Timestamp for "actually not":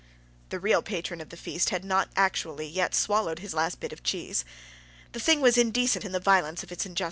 2.15-2.73